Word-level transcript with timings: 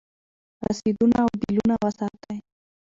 رسیدونه 0.65 1.17
او 1.25 1.29
بیلونه 1.41 1.75
وساتئ. 1.83 2.37